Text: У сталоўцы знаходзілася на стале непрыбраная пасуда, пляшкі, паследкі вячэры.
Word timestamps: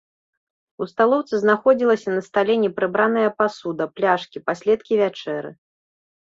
У 0.83 0.85
сталоўцы 0.91 1.33
знаходзілася 1.43 2.09
на 2.15 2.21
стале 2.27 2.55
непрыбраная 2.63 3.29
пасуда, 3.43 3.83
пляшкі, 3.99 4.43
паследкі 4.49 4.93
вячэры. 5.05 5.49